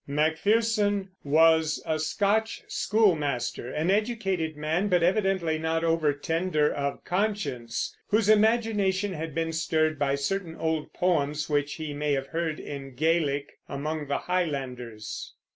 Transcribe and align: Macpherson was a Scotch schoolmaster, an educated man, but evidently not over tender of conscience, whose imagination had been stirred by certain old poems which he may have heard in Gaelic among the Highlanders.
Macpherson 0.07 1.09
was 1.23 1.79
a 1.85 1.99
Scotch 1.99 2.63
schoolmaster, 2.67 3.69
an 3.71 3.91
educated 3.91 4.57
man, 4.57 4.87
but 4.87 5.03
evidently 5.03 5.59
not 5.59 5.83
over 5.83 6.11
tender 6.11 6.73
of 6.73 7.05
conscience, 7.05 7.95
whose 8.07 8.27
imagination 8.27 9.13
had 9.13 9.35
been 9.35 9.53
stirred 9.53 9.99
by 9.99 10.15
certain 10.15 10.55
old 10.55 10.91
poems 10.91 11.51
which 11.51 11.75
he 11.75 11.93
may 11.93 12.13
have 12.13 12.25
heard 12.25 12.59
in 12.59 12.95
Gaelic 12.95 13.51
among 13.69 14.07
the 14.07 14.17
Highlanders. 14.17 15.35